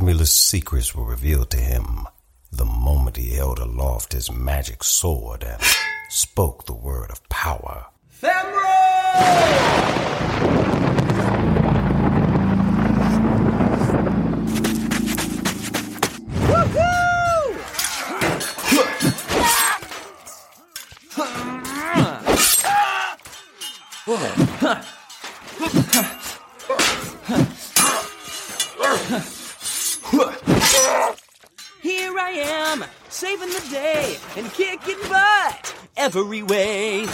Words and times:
Fabulous 0.00 0.32
secrets 0.32 0.94
were 0.94 1.04
revealed 1.04 1.50
to 1.50 1.58
him 1.58 2.06
the 2.50 2.64
moment 2.64 3.18
he 3.18 3.34
held 3.34 3.58
aloft 3.58 4.14
his 4.14 4.32
magic 4.32 4.82
sword 4.82 5.44
and 5.44 5.60
spoke 6.08 6.64
the 6.64 6.72
word 6.72 7.10
of 7.10 7.28
power. 7.28 7.84
Here 8.18 8.30
every 36.16 36.42
way. 36.42 37.06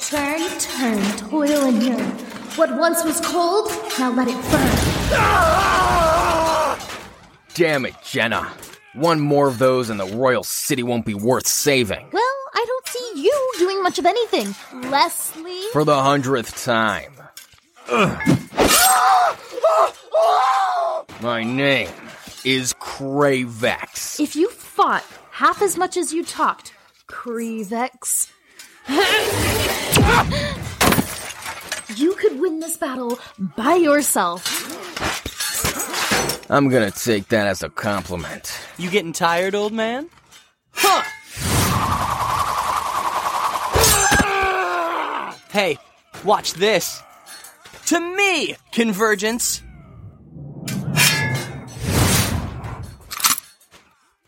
Turn, 0.00 0.40
turn, 0.58 1.00
toil 1.16 1.66
and 1.66 1.80
yearn. 1.82 2.10
What 2.56 2.76
once 2.76 3.04
was 3.04 3.20
cold, 3.20 3.70
now 3.98 4.10
let 4.10 4.26
it 4.26 4.34
burn. 4.50 4.70
Damn 7.54 7.86
it, 7.86 7.94
Jenna. 8.02 8.50
One 8.94 9.20
more 9.20 9.46
of 9.46 9.58
those 9.58 9.90
and 9.90 10.00
the 10.00 10.06
royal 10.06 10.42
city 10.42 10.82
won't 10.82 11.06
be 11.06 11.14
worth 11.14 11.46
saving. 11.46 12.08
Well, 12.12 12.34
I 12.54 12.64
don't 12.66 12.88
see 12.88 13.12
you 13.22 13.52
doing 13.58 13.80
much 13.84 14.00
of 14.00 14.06
anything. 14.06 14.56
Leslie? 14.90 15.62
For 15.72 15.84
the 15.84 16.02
hundredth 16.02 16.64
time. 16.64 17.12
Ugh. 17.88 18.18
My 21.22 21.44
name 21.44 21.90
is 22.44 22.74
Kravex. 22.74 24.18
If 24.20 24.36
you 24.36 24.48
fought 24.50 25.04
half 25.30 25.62
as 25.62 25.76
much 25.76 25.96
as 25.96 26.12
you 26.12 26.24
talked, 26.24 26.72
Kravex, 27.08 28.30
you 31.96 32.14
could 32.14 32.40
win 32.40 32.60
this 32.60 32.76
battle 32.76 33.18
by 33.56 33.74
yourself. 33.74 34.68
I'm 36.50 36.68
gonna 36.68 36.90
take 36.90 37.28
that 37.28 37.46
as 37.46 37.62
a 37.62 37.70
compliment. 37.70 38.52
You 38.78 38.90
getting 38.90 39.12
tired, 39.12 39.54
old 39.54 39.72
man? 39.72 40.08
Huh! 40.72 41.02
Hey, 45.50 45.78
watch 46.24 46.54
this. 46.54 47.02
To 47.86 47.98
me, 47.98 48.56
Convergence. 48.72 49.62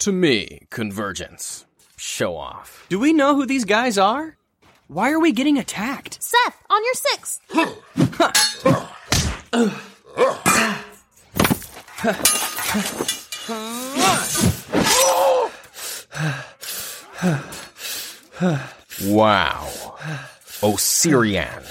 To 0.02 0.10
me, 0.10 0.66
Convergence. 0.68 1.64
Show 1.96 2.36
off. 2.36 2.86
Do 2.88 2.98
we 2.98 3.12
know 3.12 3.36
who 3.36 3.46
these 3.46 3.64
guys 3.64 3.96
are? 3.98 4.36
Why 4.88 5.12
are 5.12 5.20
we 5.20 5.30
getting 5.30 5.58
attacked? 5.58 6.20
Seth, 6.20 6.56
on 6.68 6.82
your 6.82 6.94
six. 6.94 7.40
Wow. 19.04 19.70
Osirian. 20.64 21.62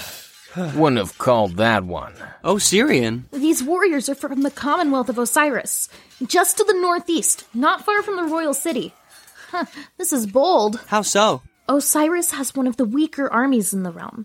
Wouldn't 0.74 0.96
have 0.96 1.18
called 1.18 1.56
that 1.56 1.84
one. 1.84 2.14
Oh, 2.42 2.56
Syrian. 2.56 3.26
These 3.52 3.64
warriors 3.64 4.08
are 4.08 4.14
from 4.14 4.40
the 4.40 4.50
Commonwealth 4.50 5.10
of 5.10 5.18
Osiris, 5.18 5.90
just 6.24 6.56
to 6.56 6.64
the 6.64 6.72
northeast, 6.72 7.44
not 7.52 7.84
far 7.84 8.02
from 8.02 8.16
the 8.16 8.22
royal 8.22 8.54
city. 8.54 8.94
Huh, 9.50 9.66
this 9.98 10.10
is 10.10 10.26
bold. 10.26 10.80
How 10.86 11.02
so? 11.02 11.42
Osiris 11.68 12.30
has 12.30 12.54
one 12.54 12.66
of 12.66 12.78
the 12.78 12.86
weaker 12.86 13.30
armies 13.30 13.74
in 13.74 13.82
the 13.82 13.92
realm, 13.92 14.24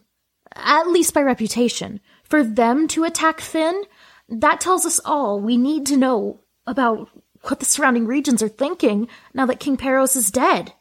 at 0.56 0.88
least 0.88 1.14
by 1.14 1.20
reputation. 1.20 2.00
For 2.24 2.42
them 2.42 2.88
to 2.88 3.04
attack 3.04 3.42
Finn, 3.42 3.84
that 4.30 4.62
tells 4.62 4.86
us 4.86 5.02
all 5.04 5.42
we 5.42 5.58
need 5.58 5.86
to 5.88 5.98
know 5.98 6.40
about 6.66 7.10
what 7.42 7.60
the 7.60 7.66
surrounding 7.66 8.08
regions 8.08 8.42
are 8.42 8.48
thinking 8.48 9.10
now 9.34 9.46
that 9.48 9.60
King 9.60 9.76
Peros 9.76 10.16
is 10.16 10.32
dead. 10.32 10.72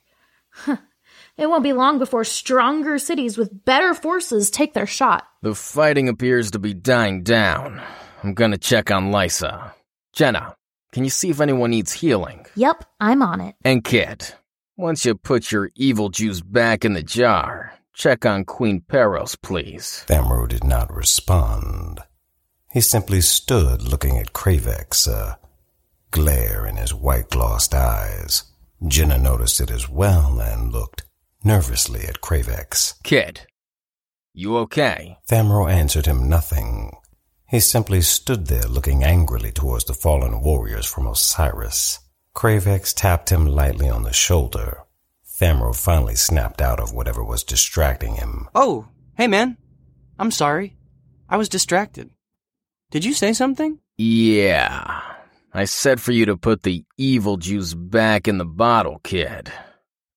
Huh. 0.51 0.77
It 1.37 1.49
won't 1.49 1.65
be 1.65 1.73
long 1.73 1.99
before 1.99 2.23
stronger 2.23 3.01
cities 3.01 3.37
with 3.37 3.65
better 3.65 3.93
forces 3.93 4.51
take 4.51 4.73
their 4.73 4.87
shot. 4.87 5.27
The 5.43 5.57
fighting 5.57 6.09
appears 6.09 6.53
to 6.53 6.61
be 6.61 6.75
dying 6.75 7.25
down. 7.25 7.83
I'm 8.27 8.35
gonna 8.35 8.59
check 8.59 8.91
on 8.91 9.13
Lysa. 9.13 9.71
Jenna, 10.13 10.57
can 10.91 11.05
you 11.05 11.11
see 11.11 11.31
if 11.31 11.41
anyone 11.41 11.71
needs 11.71 11.93
healing? 11.93 12.45
Yep, 12.57 12.85
I'm 12.99 13.23
on 13.23 13.41
it. 13.41 13.55
And 13.65 13.85
Kid, 13.85 14.35
once 14.77 15.07
you 15.07 15.15
put 15.15 15.53
your 15.53 15.71
evil 15.77 16.09
juice 16.09 16.41
back 16.41 16.85
in 16.85 16.95
the 16.95 17.05
jar, 17.05 17.75
check 17.95 18.27
on 18.27 18.45
Queen 18.45 18.81
Peros, 18.81 19.41
please. 19.41 20.05
Thamro 20.09 20.49
did 20.49 20.65
not 20.65 20.93
respond. 20.93 22.01
He 22.73 22.81
simply 22.81 23.21
stood 23.21 23.83
looking 23.83 24.19
at 24.19 24.33
Kravex, 24.33 25.07
a 25.07 25.39
glare 26.11 26.67
in 26.67 26.75
his 26.75 26.93
white 26.93 27.31
glossed 27.31 27.77
eyes. 27.77 28.43
Jenna 28.89 29.19
noticed 29.19 29.61
it 29.61 29.71
as 29.71 29.89
well 29.89 30.41
and 30.41 30.73
looked 30.73 31.05
nervously 31.45 32.01
at 32.01 32.23
Kravex. 32.23 33.01
Kid, 33.05 33.47
you 34.35 34.57
okay? 34.57 35.19
Thamro 35.31 35.71
answered 35.71 36.07
him 36.07 36.29
nothing. 36.29 36.91
He 37.49 37.61
simply 37.61 38.01
stood 38.03 38.47
there 38.47 38.67
looking 38.67 39.05
angrily 39.05 39.53
towards 39.53 39.85
the 39.85 39.95
fallen 39.95 40.41
warriors 40.43 40.87
from 40.87 41.07
Osiris. 41.07 42.01
Kravex 42.35 42.93
tapped 42.95 43.31
him 43.31 43.47
lightly 43.47 43.89
on 43.89 44.03
the 44.03 44.13
shoulder. 44.13 44.83
Thamro 45.39 45.75
finally 45.75 46.17
snapped 46.17 46.61
out 46.61 46.81
of 46.81 46.93
whatever 46.93 47.23
was 47.23 47.45
distracting 47.45 48.17
him. 48.17 48.49
Oh, 48.55 48.89
hey 49.17 49.29
man. 49.29 49.57
I'm 50.19 50.31
sorry. 50.31 50.77
I 51.29 51.37
was 51.37 51.49
distracted. 51.49 52.11
Did 52.91 53.05
you 53.05 53.13
say 53.13 53.33
something? 53.33 53.79
Yeah. 53.97 55.03
I 55.53 55.65
said 55.65 56.01
for 56.01 56.13
you 56.13 56.27
to 56.27 56.37
put 56.37 56.63
the 56.63 56.85
evil 56.99 57.37
juice 57.37 57.75
back 57.75 58.29
in 58.29 58.39
the 58.39 58.45
bottle, 58.45 59.01
kid. 59.05 59.53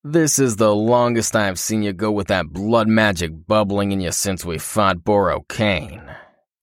This 0.04 0.40
is 0.40 0.56
the 0.56 0.74
longest 0.74 1.36
I've 1.36 1.60
seen 1.60 1.84
you 1.84 1.94
go 1.94 2.12
with 2.12 2.28
that 2.28 2.48
blood 2.48 2.88
magic 2.88 3.32
bubbling 3.48 3.92
in 3.92 4.02
you 4.02 4.12
since 4.12 4.44
we 4.44 4.58
fought 4.58 5.04
Boro 5.04 5.46
Kane. 5.48 6.09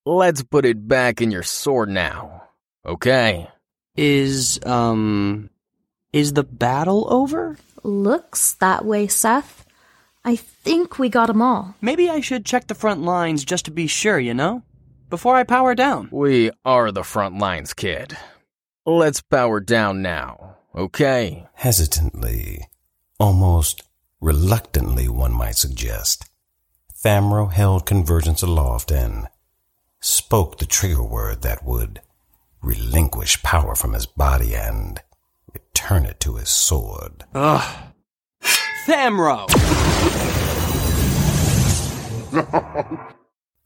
Let's 0.08 0.44
put 0.44 0.64
it 0.64 0.86
back 0.86 1.20
in 1.20 1.32
your 1.32 1.42
sword 1.42 1.88
now. 1.88 2.44
Okay? 2.86 3.50
Is, 3.96 4.60
um. 4.64 5.50
Is 6.12 6.32
the 6.32 6.44
battle 6.44 7.12
over? 7.12 7.58
Looks 7.82 8.52
that 8.54 8.84
way, 8.84 9.08
Seth. 9.08 9.66
I 10.24 10.36
think 10.36 10.98
we 10.98 11.08
got 11.08 11.28
'em 11.28 11.42
all. 11.42 11.74
Maybe 11.80 12.08
I 12.08 12.20
should 12.20 12.46
check 12.46 12.68
the 12.68 12.74
front 12.74 13.02
lines 13.02 13.44
just 13.44 13.64
to 13.64 13.70
be 13.72 13.88
sure, 13.88 14.18
you 14.18 14.32
know? 14.32 14.62
Before 15.10 15.34
I 15.34 15.42
power 15.42 15.74
down. 15.74 16.08
We 16.12 16.52
are 16.64 16.92
the 16.92 17.04
front 17.04 17.38
lines, 17.38 17.74
kid. 17.74 18.16
Let's 18.86 19.20
power 19.20 19.58
down 19.60 20.02
now, 20.02 20.56
okay? 20.74 21.46
Hesitantly, 21.54 22.68
almost 23.18 23.82
reluctantly, 24.20 25.08
one 25.08 25.32
might 25.32 25.56
suggest, 25.56 26.24
Thamro 27.04 27.52
held 27.52 27.86
Convergence 27.86 28.42
aloft 28.42 28.90
and 28.90 29.26
spoke 30.00 30.58
the 30.58 30.66
trigger 30.66 31.02
word 31.02 31.42
that 31.42 31.64
would 31.64 32.00
relinquish 32.62 33.42
power 33.42 33.74
from 33.74 33.92
his 33.92 34.06
body 34.06 34.54
and 34.54 35.00
return 35.52 36.04
it 36.04 36.20
to 36.20 36.36
his 36.36 36.48
sword. 36.48 37.24
Ugh. 37.34 37.92
Thamro! 38.86 39.46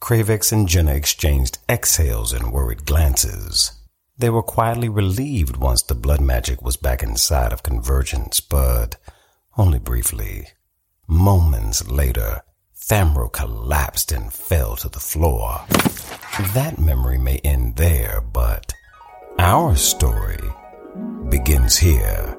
Kravex 0.00 0.52
and 0.52 0.68
Jenna 0.68 0.94
exchanged 0.94 1.58
exhales 1.68 2.32
and 2.32 2.52
worried 2.52 2.86
glances. 2.86 3.72
They 4.16 4.30
were 4.30 4.42
quietly 4.42 4.88
relieved 4.88 5.56
once 5.56 5.82
the 5.82 5.94
blood 5.94 6.20
magic 6.20 6.62
was 6.62 6.76
back 6.76 7.02
inside 7.02 7.52
of 7.52 7.62
Convergence, 7.62 8.40
but 8.40 8.96
only 9.56 9.78
briefly. 9.78 10.48
Moments 11.06 11.86
later, 11.88 12.42
Thamro 12.76 13.32
collapsed 13.32 14.12
and 14.12 14.32
fell 14.32 14.76
to 14.76 14.88
the 14.88 15.00
floor. 15.00 15.62
That 16.40 16.78
memory 16.80 17.18
may 17.18 17.36
end 17.44 17.76
there, 17.76 18.22
but 18.32 18.72
our 19.38 19.76
story 19.76 20.40
begins 21.28 21.76
here. 21.76 22.36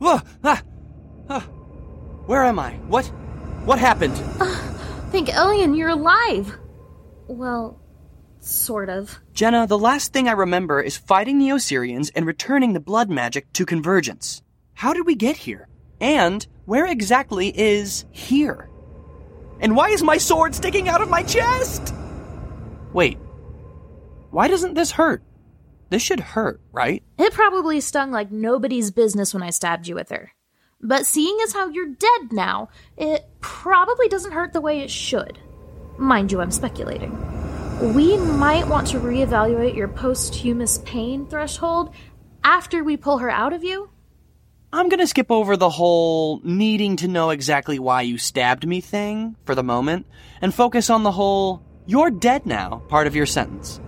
Ah, 0.00 0.22
ah. 1.28 1.40
Where 2.26 2.44
am 2.44 2.58
I? 2.58 2.74
What? 2.88 3.10
What 3.64 3.78
happened? 3.78 4.14
Uh, 4.38 4.54
thank 5.10 5.28
Elion, 5.28 5.76
you're 5.76 5.88
alive. 5.88 6.58
Well, 7.28 7.80
sort 8.40 8.90
of. 8.90 9.18
Jenna, 9.32 9.66
the 9.66 9.78
last 9.78 10.12
thing 10.12 10.28
I 10.28 10.32
remember 10.32 10.82
is 10.82 10.98
fighting 10.98 11.38
the 11.38 11.48
Osirians 11.48 12.10
and 12.14 12.26
returning 12.26 12.74
the 12.74 12.80
blood 12.80 13.08
magic 13.08 13.50
to 13.54 13.64
Convergence. 13.64 14.42
How 14.74 14.92
did 14.92 15.06
we 15.06 15.14
get 15.14 15.36
here? 15.36 15.68
And 16.00 16.46
where 16.66 16.84
exactly 16.86 17.48
is 17.58 18.04
here? 18.10 18.68
And 19.60 19.74
why 19.74 19.88
is 19.90 20.02
my 20.02 20.18
sword 20.18 20.54
sticking 20.54 20.88
out 20.88 21.00
of 21.00 21.08
my 21.08 21.22
chest? 21.22 21.94
Wait. 22.92 23.18
Why 24.30 24.48
doesn't 24.48 24.74
this 24.74 24.90
hurt? 24.90 25.22
This 25.88 26.02
should 26.02 26.20
hurt, 26.20 26.60
right? 26.70 27.02
It 27.18 27.32
probably 27.32 27.80
stung 27.80 28.10
like 28.10 28.30
nobody's 28.30 28.90
business 28.90 29.32
when 29.32 29.42
I 29.42 29.50
stabbed 29.50 29.86
you 29.86 29.94
with 29.94 30.10
her. 30.10 30.32
But 30.84 31.06
seeing 31.06 31.38
as 31.42 31.54
how 31.54 31.70
you're 31.70 31.88
dead 31.88 32.30
now, 32.30 32.68
it 32.98 33.26
probably 33.40 34.06
doesn't 34.08 34.32
hurt 34.32 34.52
the 34.52 34.60
way 34.60 34.80
it 34.80 34.90
should. 34.90 35.38
Mind 35.96 36.30
you, 36.30 36.42
I'm 36.42 36.50
speculating. 36.50 37.10
We 37.94 38.18
might 38.18 38.68
want 38.68 38.88
to 38.88 39.00
reevaluate 39.00 39.74
your 39.74 39.88
posthumous 39.88 40.78
pain 40.84 41.26
threshold 41.26 41.94
after 42.44 42.84
we 42.84 42.98
pull 42.98 43.16
her 43.18 43.30
out 43.30 43.54
of 43.54 43.64
you. 43.64 43.88
I'm 44.74 44.90
gonna 44.90 45.06
skip 45.06 45.30
over 45.30 45.56
the 45.56 45.70
whole 45.70 46.40
needing 46.44 46.96
to 46.96 47.08
know 47.08 47.30
exactly 47.30 47.78
why 47.78 48.02
you 48.02 48.18
stabbed 48.18 48.66
me 48.66 48.82
thing 48.82 49.36
for 49.46 49.54
the 49.54 49.62
moment 49.62 50.04
and 50.42 50.52
focus 50.52 50.90
on 50.90 51.02
the 51.02 51.12
whole 51.12 51.62
you're 51.86 52.10
dead 52.10 52.44
now 52.44 52.82
part 52.88 53.06
of 53.06 53.16
your 53.16 53.26
sentence. 53.26 53.78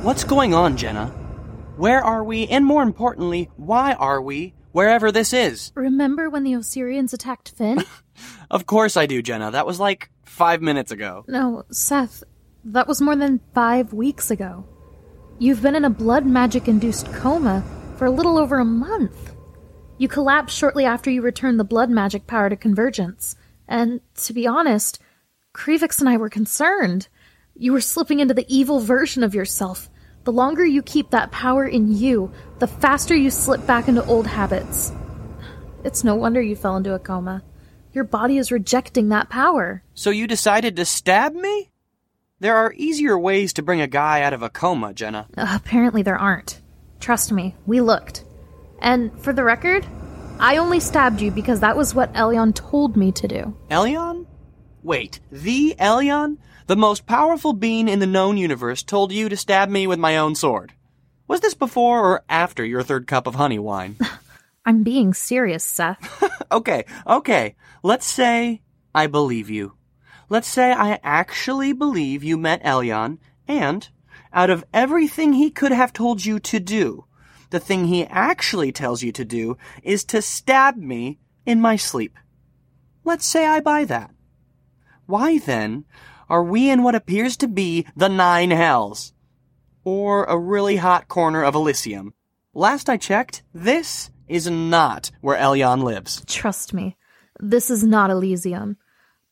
What's 0.00 0.24
going 0.24 0.54
on, 0.54 0.78
Jenna? 0.78 1.08
Where 1.76 2.02
are 2.02 2.24
we? 2.24 2.46
And 2.46 2.64
more 2.64 2.82
importantly, 2.82 3.50
why 3.56 3.92
are 3.92 4.22
we 4.22 4.54
wherever 4.72 5.10
this 5.12 5.32
is? 5.32 5.72
Remember 5.74 6.28
when 6.30 6.44
the 6.44 6.52
Osirians 6.52 7.12
attacked 7.12 7.50
Finn? 7.50 7.84
Of 8.50 8.66
course 8.66 8.96
I 8.96 9.06
do, 9.06 9.22
Jenna. 9.22 9.52
That 9.52 9.64
was 9.64 9.78
like 9.80 10.10
five 10.24 10.60
minutes 10.60 10.90
ago. 10.90 11.24
no, 11.28 11.62
Seth, 11.70 12.22
that 12.64 12.88
was 12.88 13.00
more 13.00 13.14
than 13.16 13.40
five 13.54 13.92
weeks 13.94 14.30
ago. 14.30 14.66
You've 15.38 15.62
been 15.62 15.76
in 15.76 15.84
a 15.84 15.90
blood 15.90 16.26
magic 16.26 16.66
induced 16.68 17.10
coma 17.14 17.64
for 17.96 18.04
a 18.06 18.10
little 18.10 18.36
over 18.36 18.58
a 18.58 18.64
month. 18.64 19.34
You 19.98 20.08
collapsed 20.08 20.58
shortly 20.58 20.84
after 20.84 21.10
you 21.10 21.22
returned 21.22 21.58
the 21.60 21.64
blood 21.64 21.90
magic 21.90 22.26
power 22.26 22.50
to 22.50 22.56
Convergence. 22.56 23.36
And 23.68 24.00
to 24.24 24.32
be 24.34 24.46
honest, 24.46 24.98
Kravex 25.54 26.00
and 26.00 26.08
I 26.08 26.16
were 26.16 26.28
concerned. 26.28 27.08
You 27.54 27.72
were 27.72 27.80
slipping 27.80 28.20
into 28.20 28.34
the 28.34 28.46
evil 28.54 28.80
version 28.80 29.22
of 29.22 29.34
yourself. 29.34 29.88
The 30.24 30.32
longer 30.32 30.64
you 30.64 30.82
keep 30.82 31.10
that 31.10 31.30
power 31.30 31.66
in 31.66 31.96
you, 31.96 32.30
the 32.58 32.66
faster 32.66 33.14
you 33.14 33.30
slip 33.30 33.66
back 33.66 33.88
into 33.88 34.04
old 34.04 34.26
habits. 34.26 34.92
It's 35.82 36.04
no 36.04 36.14
wonder 36.14 36.42
you 36.42 36.56
fell 36.56 36.76
into 36.76 36.94
a 36.94 36.98
coma. 36.98 37.42
Your 37.92 38.04
body 38.04 38.36
is 38.36 38.52
rejecting 38.52 39.08
that 39.08 39.30
power. 39.30 39.82
So 39.94 40.10
you 40.10 40.26
decided 40.26 40.76
to 40.76 40.84
stab 40.84 41.34
me? 41.34 41.70
There 42.38 42.56
are 42.56 42.72
easier 42.76 43.18
ways 43.18 43.54
to 43.54 43.62
bring 43.62 43.80
a 43.80 43.86
guy 43.86 44.22
out 44.22 44.32
of 44.32 44.42
a 44.42 44.50
coma, 44.50 44.94
Jenna. 44.94 45.26
Uh, 45.36 45.46
apparently, 45.54 46.02
there 46.02 46.18
aren't. 46.18 46.60
Trust 47.00 47.32
me, 47.32 47.56
we 47.66 47.80
looked. 47.80 48.24
And 48.80 49.18
for 49.22 49.32
the 49.32 49.44
record, 49.44 49.86
I 50.38 50.58
only 50.58 50.80
stabbed 50.80 51.20
you 51.20 51.30
because 51.30 51.60
that 51.60 51.76
was 51.76 51.94
what 51.94 52.12
Elion 52.14 52.54
told 52.54 52.96
me 52.96 53.12
to 53.12 53.28
do. 53.28 53.56
Elion? 53.70 54.26
Wait, 54.82 55.20
the 55.30 55.74
Elion? 55.78 56.38
The 56.70 56.76
most 56.76 57.04
powerful 57.04 57.52
being 57.52 57.88
in 57.88 57.98
the 57.98 58.06
known 58.06 58.36
universe 58.36 58.84
told 58.84 59.10
you 59.10 59.28
to 59.28 59.36
stab 59.36 59.68
me 59.68 59.88
with 59.88 59.98
my 59.98 60.18
own 60.18 60.36
sword. 60.36 60.72
Was 61.26 61.40
this 61.40 61.54
before 61.54 61.98
or 61.98 62.24
after 62.28 62.64
your 62.64 62.84
third 62.84 63.08
cup 63.08 63.26
of 63.26 63.34
honey 63.34 63.58
wine? 63.58 63.96
I'm 64.64 64.84
being 64.84 65.12
serious, 65.12 65.64
Seth. 65.64 66.22
okay, 66.52 66.84
okay. 67.04 67.56
Let's 67.82 68.06
say 68.06 68.62
I 68.94 69.08
believe 69.08 69.50
you. 69.50 69.72
Let's 70.28 70.46
say 70.46 70.70
I 70.70 71.00
actually 71.02 71.72
believe 71.72 72.22
you 72.22 72.38
met 72.38 72.62
Elion, 72.62 73.18
and 73.48 73.88
out 74.32 74.48
of 74.48 74.64
everything 74.72 75.32
he 75.32 75.50
could 75.50 75.72
have 75.72 75.92
told 75.92 76.24
you 76.24 76.38
to 76.38 76.60
do, 76.60 77.04
the 77.50 77.58
thing 77.58 77.86
he 77.86 78.04
actually 78.04 78.70
tells 78.70 79.02
you 79.02 79.10
to 79.10 79.24
do 79.24 79.58
is 79.82 80.04
to 80.04 80.22
stab 80.22 80.76
me 80.76 81.18
in 81.44 81.60
my 81.60 81.74
sleep. 81.74 82.16
Let's 83.02 83.26
say 83.26 83.44
I 83.44 83.58
buy 83.58 83.86
that. 83.86 84.12
Why 85.06 85.38
then 85.38 85.84
are 86.30 86.44
we 86.44 86.70
in 86.70 86.84
what 86.84 86.94
appears 86.94 87.36
to 87.38 87.48
be 87.48 87.84
the 87.96 88.08
Nine 88.08 88.52
Hells? 88.52 89.12
Or 89.84 90.24
a 90.24 90.38
really 90.38 90.76
hot 90.76 91.08
corner 91.08 91.42
of 91.42 91.56
Elysium? 91.56 92.14
Last 92.54 92.88
I 92.88 92.96
checked, 92.96 93.42
this 93.52 94.10
is 94.28 94.48
not 94.48 95.10
where 95.20 95.36
Elion 95.36 95.82
lives. 95.82 96.22
Trust 96.26 96.72
me, 96.72 96.96
this 97.40 97.68
is 97.68 97.82
not 97.82 98.10
Elysium. 98.10 98.76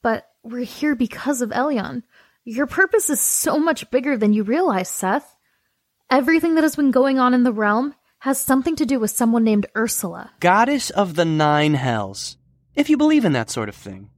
But 0.03 0.27
we're 0.43 0.65
here 0.65 0.97
because 0.97 1.41
of 1.41 1.51
Elion. 1.51 2.03
Your 2.45 2.67
purpose 2.67 3.11
is 3.11 3.21
so 3.21 3.59
much 3.59 3.91
bigger 3.91 4.17
than 4.17 4.33
you 4.33 4.43
realize, 4.43 4.89
Seth. 4.89 5.37
Everything 6.11 6.57
that 6.57 6.65
has 6.65 6.75
been 6.75 6.91
going 6.91 7.21
on 7.21 7.33
in 7.33 7.45
the 7.45 7.53
realm 7.53 7.95
has 8.21 8.41
something 8.41 8.75
to 8.75 8.87
do 8.87 8.99
with 8.99 9.13
someone 9.13 9.45
named 9.45 9.67
Ursula. 9.77 10.33
Goddess 10.41 10.91
of 10.91 11.15
the 11.15 11.25
Nine 11.25 11.75
Hells. 11.75 12.39
If 12.75 12.91
you 12.91 12.97
believe 12.97 13.25
in 13.25 13.33
that 13.35 13.51
sort 13.51 13.69
of 13.69 13.77
thing. 13.77 14.11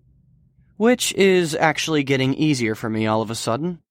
Which 0.81 1.13
is 1.13 1.55
actually 1.55 2.05
getting 2.05 2.33
easier 2.33 2.75
for 2.75 2.89
me 2.89 3.07
all 3.07 3.21
of 3.21 3.31
a 3.31 3.35
sudden. 3.35 3.83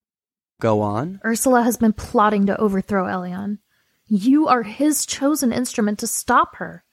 Go 0.59 0.81
on. 0.81 1.21
Ursula 1.23 1.61
has 1.61 1.77
been 1.77 1.93
plotting 1.93 2.47
to 2.47 2.59
overthrow 2.59 3.05
Elion. 3.05 3.59
You 4.07 4.47
are 4.47 4.63
his 4.63 5.05
chosen 5.05 5.53
instrument 5.53 5.99
to 5.99 6.07
stop 6.07 6.55
her. 6.55 6.83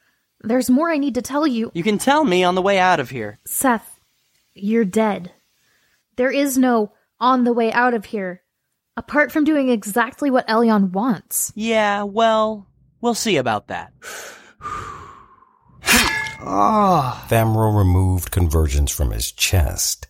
There's 0.43 0.69
more 0.69 0.91
I 0.91 0.99
need 0.99 1.15
to 1.15 1.23
tell 1.23 1.47
you. 1.47 1.71
You 1.73 1.83
can 1.83 1.97
tell 1.97 2.27
me 2.27 2.45
on 2.45 2.55
the 2.55 2.61
way 2.61 2.79
out 2.79 3.01
of 3.01 3.09
here. 3.09 3.39
Seth, 3.47 3.99
you're 4.53 4.85
dead. 4.85 5.33
There 6.17 6.31
is 6.31 6.59
no 6.59 6.93
on 7.19 7.45
the 7.45 7.55
way 7.55 7.73
out 7.73 7.95
of 7.95 8.05
here, 8.05 8.43
apart 8.99 9.33
from 9.33 9.45
doing 9.45 9.71
exactly 9.71 10.31
what 10.31 10.47
Elion 10.47 10.91
wants. 10.91 11.55
Yeah, 11.57 12.03
well, 12.03 12.69
we'll 13.01 13.15
see 13.15 13.39
about 13.39 13.69
that. 13.69 13.95
Ah, 16.41 17.27
Thamro 17.29 17.77
removed 17.77 18.31
convergence 18.31 18.91
from 18.91 19.11
his 19.11 19.33
chest, 19.33 20.09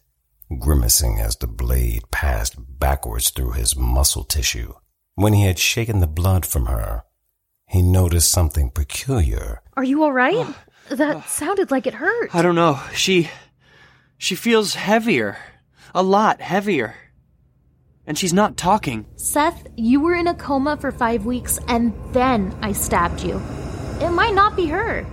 grimacing 0.59 1.21
as 1.21 1.37
the 1.37 1.47
blade 1.47 2.11
passed 2.11 2.56
backwards 2.78 3.30
through 3.30 3.52
his 3.52 3.76
muscle 3.76 4.25
tissue. 4.25 4.75
When 5.14 5.33
he 5.33 5.45
had 5.45 5.59
shaken 5.59 6.00
the 6.00 6.06
blood 6.06 6.45
from 6.45 6.66
her, 6.66 7.04
he 7.66 7.83
noticed 7.83 8.30
something 8.30 8.71
peculiar. 8.71 9.62
Are 9.76 9.85
you 9.85 10.04
alright? 10.04 10.47
that 10.90 11.28
sounded 11.28 11.71
like 11.71 11.87
it 11.87 11.95
hurt. 11.95 12.35
I 12.35 12.42
don't 12.42 12.54
know. 12.54 12.80
She. 12.95 13.30
She 14.18 14.35
feels 14.35 14.75
heavier. 14.75 15.37
A 15.95 16.02
lot 16.02 16.40
heavier. 16.40 16.95
And 18.06 18.16
she's 18.16 18.33
not 18.33 18.56
talking. 18.56 19.06
Seth, 19.16 19.66
you 19.76 20.00
were 20.00 20.14
in 20.14 20.26
a 20.28 20.35
coma 20.35 20.76
for 20.76 20.92
five 20.92 21.26
weeks 21.26 21.59
and 21.66 21.92
then 22.12 22.56
I 22.62 22.73
stabbed 22.73 23.23
you. 23.23 23.42
It 24.00 24.11
might 24.11 24.35
not 24.35 24.54
be 24.56 24.66
her. 24.66 25.04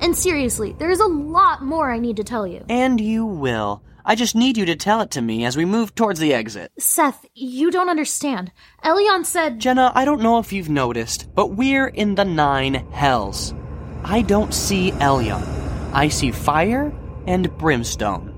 And 0.00 0.16
seriously, 0.16 0.74
there's 0.78 1.00
a 1.00 1.06
lot 1.06 1.62
more 1.62 1.90
I 1.92 1.98
need 1.98 2.16
to 2.16 2.24
tell 2.24 2.46
you. 2.46 2.64
And 2.68 3.00
you 3.00 3.26
will. 3.26 3.82
I 4.04 4.14
just 4.14 4.34
need 4.34 4.56
you 4.56 4.64
to 4.66 4.76
tell 4.76 5.02
it 5.02 5.10
to 5.12 5.22
me 5.22 5.44
as 5.44 5.56
we 5.56 5.64
move 5.64 5.94
towards 5.94 6.20
the 6.20 6.32
exit. 6.32 6.72
Seth, 6.78 7.26
you 7.34 7.70
don't 7.70 7.90
understand. 7.90 8.50
Elion 8.82 9.26
said. 9.26 9.60
Jenna, 9.60 9.92
I 9.94 10.04
don't 10.04 10.22
know 10.22 10.38
if 10.38 10.52
you've 10.52 10.70
noticed, 10.70 11.28
but 11.34 11.48
we're 11.48 11.88
in 11.88 12.14
the 12.14 12.24
Nine 12.24 12.74
Hells. 12.92 13.54
I 14.02 14.22
don't 14.22 14.54
see 14.54 14.92
Elion. 14.92 15.42
I 15.92 16.08
see 16.08 16.30
fire 16.30 16.92
and 17.26 17.56
brimstone. 17.58 18.36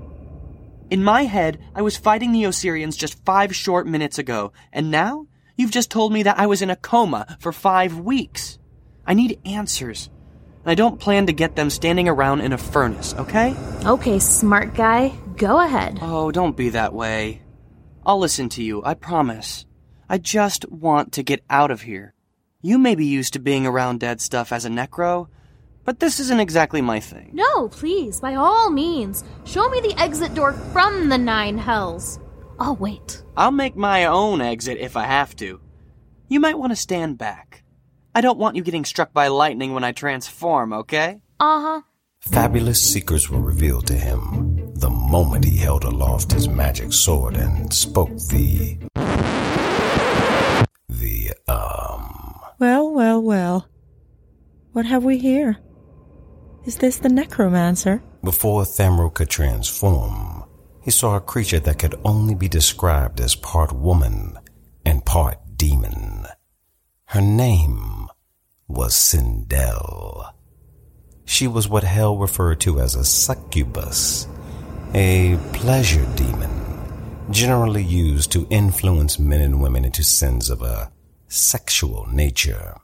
In 0.89 1.03
my 1.03 1.23
head, 1.23 1.59
I 1.73 1.81
was 1.81 1.97
fighting 1.97 2.33
the 2.33 2.43
Osirians 2.43 2.97
just 2.97 3.23
five 3.25 3.55
short 3.55 3.87
minutes 3.87 4.19
ago, 4.19 4.51
and 4.71 4.91
now 4.91 5.27
you've 5.55 5.71
just 5.71 5.89
told 5.89 6.11
me 6.11 6.23
that 6.23 6.37
I 6.37 6.45
was 6.45 6.61
in 6.61 6.69
a 6.69 6.75
coma 6.75 7.37
for 7.39 7.51
five 7.51 7.97
weeks. 7.97 8.59
I 9.07 9.13
need 9.13 9.39
answers. 9.45 10.09
And 10.63 10.71
I 10.71 10.75
don't 10.75 10.99
plan 10.99 11.27
to 11.27 11.33
get 11.33 11.55
them 11.55 11.69
standing 11.69 12.07
around 12.07 12.41
in 12.41 12.53
a 12.53 12.57
furnace, 12.57 13.13
okay? 13.15 13.55
Okay, 13.85 14.19
smart 14.19 14.73
guy, 14.75 15.09
go 15.35 15.59
ahead. 15.59 15.99
Oh, 16.01 16.31
don't 16.31 16.55
be 16.55 16.69
that 16.69 16.93
way. 16.93 17.41
I'll 18.05 18.19
listen 18.19 18.49
to 18.49 18.63
you, 18.63 18.81
I 18.83 18.93
promise. 18.93 19.65
I 20.09 20.17
just 20.17 20.69
want 20.69 21.13
to 21.13 21.23
get 21.23 21.43
out 21.49 21.71
of 21.71 21.81
here. 21.81 22.13
You 22.61 22.77
may 22.77 22.95
be 22.95 23.05
used 23.05 23.33
to 23.33 23.39
being 23.39 23.65
around 23.65 23.99
dead 23.99 24.21
stuff 24.21 24.53
as 24.53 24.63
a 24.63 24.69
necro, 24.69 25.27
but 25.83 25.99
this 25.99 26.19
isn't 26.21 26.39
exactly 26.39 26.81
my 26.81 27.01
thing. 27.01 27.31
No, 27.33 27.67
please, 27.67 28.21
by 28.21 28.35
all 28.35 28.69
means, 28.69 29.23
show 29.45 29.67
me 29.69 29.81
the 29.81 29.99
exit 29.99 30.33
door 30.33 30.53
from 30.53 31.09
the 31.09 31.17
Nine 31.17 31.57
Hells. 31.57 32.19
I'll 32.59 32.77
wait. 32.77 33.21
I'll 33.35 33.51
make 33.51 33.75
my 33.75 34.05
own 34.05 34.39
exit 34.39 34.77
if 34.77 34.95
I 34.95 35.05
have 35.05 35.35
to. 35.37 35.59
You 36.29 36.39
might 36.39 36.57
want 36.57 36.71
to 36.71 36.77
stand 36.77 37.17
back. 37.17 37.62
I 38.15 38.21
don't 38.21 38.37
want 38.37 38.55
you 38.55 38.61
getting 38.61 38.85
struck 38.85 39.11
by 39.11 39.29
lightning 39.29 39.73
when 39.73 39.83
I 39.83 39.91
transform, 39.91 40.71
okay? 40.73 41.19
Uh 41.39 41.61
huh. 41.61 41.81
Fabulous 42.19 42.79
secrets 42.79 43.27
were 43.27 43.41
revealed 43.41 43.87
to 43.87 43.95
him 43.95 44.71
the 44.75 44.89
moment 44.89 45.45
he 45.45 45.57
held 45.57 45.83
aloft 45.83 46.31
his 46.31 46.47
magic 46.47 46.93
sword 46.93 47.35
and 47.35 47.73
spoke 47.73 48.15
the. 48.29 48.77
the, 50.89 51.31
um. 51.47 52.39
Well, 52.59 52.93
well, 52.93 53.21
well. 53.21 53.67
What 54.73 54.85
have 54.85 55.03
we 55.03 55.17
here? 55.17 55.57
Is 56.65 56.77
this 56.77 56.97
the 56.97 57.09
necromancer? 57.09 58.03
Before 58.23 58.61
Thamro 58.61 59.11
could 59.11 59.29
transform, 59.29 60.45
he 60.83 60.91
saw 60.91 61.15
a 61.15 61.21
creature 61.21 61.59
that 61.61 61.79
could 61.79 61.95
only 62.05 62.35
be 62.35 62.47
described 62.47 63.19
as 63.19 63.35
part 63.35 63.73
woman 63.73 64.37
and 64.85 65.03
part 65.03 65.39
demon. 65.57 66.27
Her 67.13 67.21
name 67.21 68.07
was 68.67 68.95
Sindel. 68.95 70.33
She 71.25 71.45
was 71.45 71.69
what 71.69 71.83
Hell 71.83 72.17
referred 72.17 72.59
to 72.61 72.79
as 72.79 72.95
a 72.95 73.05
succubus, 73.05 74.25
a 74.95 75.37
pleasure 75.53 76.07
demon, 76.15 77.29
generally 77.29 77.83
used 77.83 78.31
to 78.31 78.47
influence 78.49 79.19
men 79.19 79.41
and 79.41 79.61
women 79.61 79.85
into 79.85 80.03
sins 80.03 80.49
of 80.49 80.63
a 80.63 80.91
sexual 81.27 82.07
nature. 82.11 82.77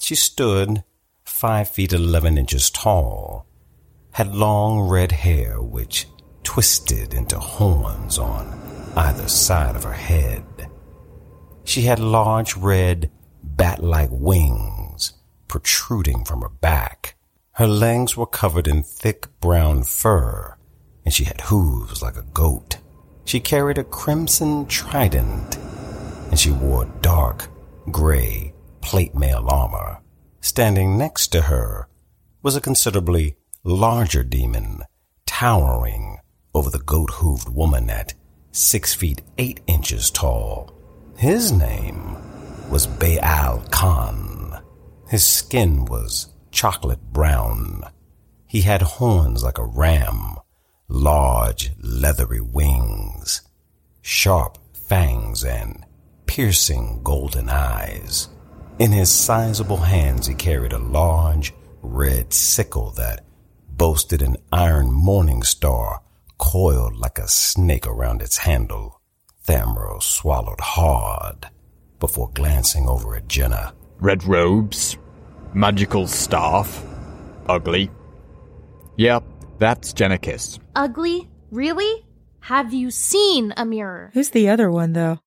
She 0.00 0.16
stood 0.16 0.82
five 1.22 1.68
feet 1.68 1.92
eleven 1.92 2.36
inches 2.36 2.70
tall, 2.70 3.46
had 4.14 4.34
long 4.34 4.80
red 4.80 5.12
hair 5.12 5.62
which 5.62 6.08
twisted 6.42 7.14
into 7.14 7.38
horns 7.38 8.18
on 8.18 8.92
either 8.96 9.28
side 9.28 9.76
of 9.76 9.84
her 9.84 9.92
head. 9.92 10.42
She 11.62 11.82
had 11.82 12.00
large 12.00 12.56
red 12.56 13.12
bat-like 13.56 14.10
wings 14.12 15.14
protruding 15.48 16.24
from 16.24 16.40
her 16.40 16.48
back. 16.48 17.16
Her 17.52 17.68
legs 17.68 18.16
were 18.16 18.26
covered 18.26 18.66
in 18.66 18.82
thick 18.82 19.28
brown 19.40 19.84
fur, 19.84 20.56
and 21.04 21.14
she 21.14 21.24
had 21.24 21.40
hooves 21.42 22.02
like 22.02 22.16
a 22.16 22.22
goat. 22.22 22.78
She 23.24 23.40
carried 23.40 23.78
a 23.78 23.84
crimson 23.84 24.66
trident, 24.66 25.56
and 26.30 26.38
she 26.38 26.50
wore 26.50 26.86
dark 27.00 27.48
gray 27.90 28.52
plate 28.80 29.14
mail 29.14 29.46
armor. 29.48 30.00
Standing 30.40 30.98
next 30.98 31.28
to 31.28 31.42
her 31.42 31.88
was 32.42 32.56
a 32.56 32.60
considerably 32.60 33.36
larger 33.62 34.22
demon, 34.22 34.82
towering 35.24 36.18
over 36.54 36.70
the 36.70 36.80
goat-hooved 36.80 37.48
woman 37.48 37.88
at 37.88 38.14
six 38.52 38.94
feet 38.94 39.22
eight 39.38 39.60
inches 39.66 40.10
tall. 40.10 40.70
His 41.16 41.52
name 41.52 42.16
was 42.74 42.88
Baal 42.88 43.62
Khan. 43.70 44.60
His 45.06 45.24
skin 45.24 45.84
was 45.84 46.34
chocolate 46.50 47.00
brown. 47.12 47.84
He 48.48 48.62
had 48.62 48.82
horns 48.82 49.44
like 49.44 49.58
a 49.58 49.64
ram, 49.64 50.38
large 50.88 51.70
leathery 51.78 52.40
wings, 52.40 53.42
sharp 54.02 54.58
fangs, 54.72 55.44
and 55.44 55.86
piercing 56.26 57.00
golden 57.04 57.48
eyes. 57.48 58.28
In 58.80 58.90
his 58.90 59.08
sizable 59.08 59.76
hands 59.76 60.26
he 60.26 60.34
carried 60.34 60.72
a 60.72 60.78
large 60.78 61.54
red 61.80 62.32
sickle 62.32 62.90
that 62.96 63.24
boasted 63.68 64.20
an 64.20 64.36
iron 64.52 64.90
morning 64.90 65.44
star 65.44 66.02
coiled 66.38 66.96
like 66.96 67.20
a 67.20 67.28
snake 67.28 67.86
around 67.86 68.20
its 68.20 68.38
handle. 68.38 69.00
Thamro 69.46 70.02
swallowed 70.02 70.60
hard 70.60 71.50
before 72.04 72.28
glancing 72.34 72.86
over 72.86 73.16
at 73.16 73.26
Jenna. 73.28 73.72
Red 73.98 74.24
robes, 74.24 74.98
magical 75.54 76.06
staff, 76.06 76.84
ugly. 77.48 77.90
Yep, 78.98 79.24
that's 79.58 79.94
Genikis. 79.94 80.58
Ugly? 80.76 81.30
Really? 81.50 82.04
Have 82.40 82.74
you 82.74 82.90
seen 82.90 83.54
a 83.56 83.64
mirror? 83.64 84.10
Who's 84.12 84.28
the 84.28 84.50
other 84.50 84.70
one, 84.70 84.92
though? 84.92 85.20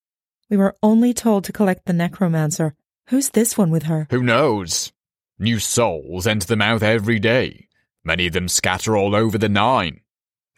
We 0.52 0.58
were 0.58 0.76
only 0.84 1.16
told 1.16 1.46
to 1.46 1.52
collect 1.52 1.88
the 1.88 1.94
necromancer. 1.94 2.76
Who's 3.08 3.32
this 3.32 3.58
one 3.58 3.72
with 3.72 3.84
her? 3.84 4.06
Who 4.12 4.22
knows? 4.22 4.94
New 5.40 5.58
souls 5.58 6.28
enter 6.28 6.46
the 6.46 6.56
mouth 6.56 6.84
every 6.84 7.18
day. 7.18 7.70
Many 8.04 8.28
of 8.28 8.34
them 8.34 8.48
scatter 8.48 8.96
all 8.96 9.16
over 9.16 9.40
the 9.40 9.50
Nine, 9.50 10.02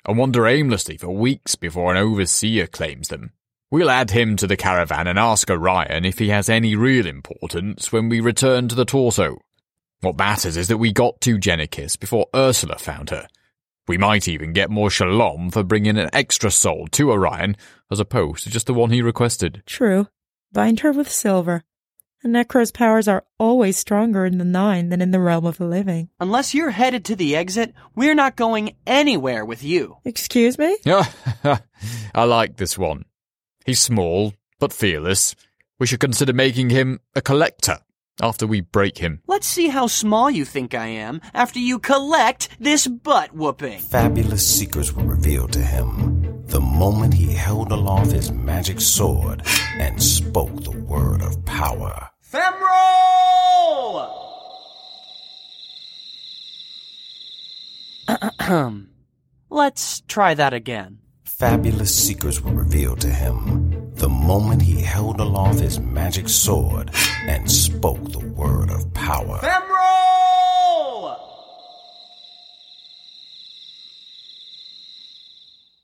and 0.05 0.17
wander 0.17 0.47
aimlessly 0.47 0.97
for 0.97 1.11
weeks 1.11 1.55
before 1.55 1.91
an 1.91 1.97
overseer 1.97 2.67
claims 2.67 3.07
them. 3.07 3.31
We'll 3.71 3.91
add 3.91 4.09
him 4.09 4.35
to 4.38 4.47
the 4.47 4.57
caravan 4.57 5.05
and 5.05 5.19
ask 5.19 5.47
Orion 5.47 6.03
if 6.03 6.17
he 6.17 6.29
has 6.29 6.49
any 6.49 6.75
real 6.75 7.05
importance 7.05 7.91
when 7.91 8.09
we 8.09 8.19
return 8.19 8.67
to 8.67 8.75
the 8.75 8.85
torso. 8.85 9.38
What 10.01 10.17
matters 10.17 10.57
is 10.57 10.69
that 10.69 10.77
we 10.77 10.91
got 10.91 11.21
to 11.21 11.38
Genikis 11.38 11.99
before 11.99 12.27
Ursula 12.35 12.79
found 12.79 13.11
her. 13.11 13.27
We 13.88 13.97
might 13.97 14.27
even 14.27 14.53
get 14.53 14.71
more 14.71 14.89
shalom 14.89 15.51
for 15.51 15.63
bringing 15.63 15.99
an 15.99 16.09
extra 16.13 16.49
soul 16.49 16.88
to 16.93 17.11
Orion, 17.11 17.57
as 17.91 17.99
opposed 17.99 18.43
to 18.45 18.49
just 18.49 18.65
the 18.65 18.73
one 18.73 18.89
he 18.89 19.03
requested. 19.03 19.61
True. 19.67 20.07
Bind 20.51 20.79
her 20.79 20.91
with 20.91 21.11
silver. 21.11 21.63
A 22.23 22.27
Necro's 22.27 22.71
powers 22.71 23.07
are 23.07 23.23
always 23.38 23.77
stronger 23.77 24.25
in 24.25 24.39
the 24.39 24.45
Nine 24.45 24.89
than 24.89 25.01
in 25.01 25.11
the 25.11 25.19
realm 25.19 25.45
of 25.45 25.57
the 25.57 25.65
living. 25.65 26.09
Unless 26.19 26.55
you're 26.55 26.71
headed 26.71 27.05
to 27.05 27.15
the 27.15 27.35
exit, 27.35 27.73
we're 27.95 28.15
not 28.15 28.35
going 28.35 28.75
anywhere 28.88 29.45
with 29.45 29.63
you. 29.63 29.97
Excuse 30.03 30.57
me? 30.57 30.75
I 32.15 32.23
like 32.23 32.57
this 32.57 32.77
one. 32.77 33.05
He's 33.69 33.79
small, 33.79 34.33
but 34.57 34.73
fearless. 34.73 35.35
We 35.79 35.85
should 35.85 35.99
consider 35.99 36.33
making 36.33 36.71
him 36.71 37.01
a 37.13 37.21
collector 37.21 37.77
after 38.19 38.47
we 38.47 38.61
break 38.61 38.97
him. 38.97 39.21
Let's 39.27 39.45
see 39.45 39.67
how 39.67 39.85
small 39.85 40.31
you 40.31 40.43
think 40.43 40.73
I 40.73 40.88
am 40.88 41.21
after 41.35 41.59
you 41.59 41.77
collect 41.77 42.49
this 42.59 42.88
butt 42.88 43.31
whooping. 43.35 43.81
Fabulous 43.81 44.43
secrets 44.43 44.91
were 44.91 45.03
revealed 45.03 45.53
to 45.53 45.59
him 45.59 46.45
the 46.47 46.59
moment 46.59 47.13
he 47.13 47.31
held 47.31 47.71
aloft 47.71 48.11
his 48.11 48.31
magic 48.31 48.81
sword 48.81 49.43
and 49.77 50.01
spoke 50.01 50.63
the 50.63 50.71
word 50.71 51.21
of 51.21 51.45
power. 51.45 52.09
Femro! 52.27 52.49
Let's 59.51 60.01
try 60.07 60.33
that 60.33 60.55
again. 60.55 61.01
Fabulous 61.39 61.96
secrets 61.96 62.41
were 62.41 62.51
revealed 62.51 63.00
to 63.00 63.08
him 63.08 63.93
the 63.96 64.10
moment 64.10 64.62
he 64.62 64.81
held 64.81 65.22
aloft 65.22 65.62
his 65.62 65.79
magic 65.79 66.27
sword 66.27 66.91
and 67.29 67.50
spoke 67.50 68.12
the 68.12 68.19
word 68.19 68.69
of 68.69 68.93
power. 68.93 69.39
Femro! 69.39 71.17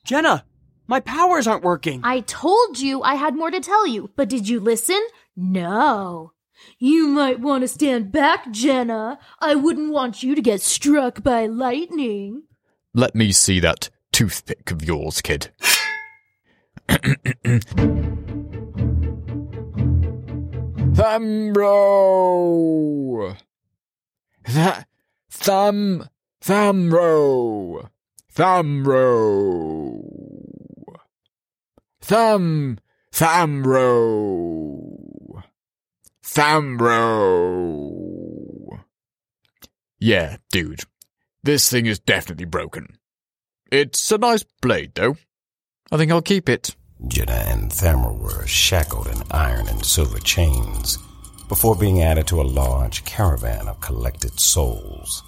Jenna, 0.04 0.44
my 0.88 1.00
powers 1.00 1.48
aren't 1.48 1.64
working. 1.64 2.02
I 2.04 2.20
told 2.20 2.78
you 2.78 3.02
I 3.02 3.16
had 3.16 3.34
more 3.34 3.50
to 3.50 3.62
tell 3.62 3.88
you, 3.88 4.12
but 4.18 4.28
did 4.28 4.50
you 4.50 4.60
listen? 4.60 5.02
No. 5.38 6.34
You 6.80 7.08
might 7.08 7.40
want 7.40 7.62
to 7.62 7.70
stand 7.70 8.12
back, 8.12 8.52
Jenna. 8.52 9.20
I 9.40 9.56
wouldn't 9.56 9.94
want 9.94 10.22
you 10.22 10.36
to 10.36 10.42
get 10.42 10.60
struck 10.60 11.24
by 11.24 11.46
lightning. 11.46 12.44
Let 12.94 13.16
me 13.16 13.32
see 13.32 13.62
that 13.62 13.90
toothpick 14.16 14.72
of 14.72 14.82
yours, 14.82 15.22
kid. 15.22 15.52
Thamro! 20.96 21.76
That 24.48 24.88
Tham 25.30 26.08
Thamro! 26.42 27.90
Thamro! 28.34 30.00
Tham 32.00 32.80
Thamro! 33.12 33.84
Thamro! 36.24 37.60
Yeah, 40.00 40.38
dude. 40.52 40.86
This 41.44 41.70
thing 41.70 41.86
is 41.86 42.00
definitely 42.00 42.46
broken. 42.46 42.98
It's 43.76 44.10
a 44.10 44.18
nice 44.18 44.46
blade, 44.62 44.94
though. 44.96 45.18
I 45.92 45.98
think 45.98 46.10
I'll 46.10 46.22
keep 46.22 46.48
it. 46.48 46.74
Jenna 47.10 47.34
and 47.34 47.70
Thamro 47.70 48.18
were 48.18 48.48
shackled 48.48 49.08
in 49.08 49.22
iron 49.32 49.68
and 49.68 49.86
silver 49.86 50.20
chains 50.20 50.98
before 51.50 51.76
being 51.76 52.02
added 52.02 52.26
to 52.28 52.40
a 52.40 52.54
large 52.62 53.04
caravan 53.04 53.68
of 53.68 53.82
collected 53.82 54.40
souls. 54.40 55.24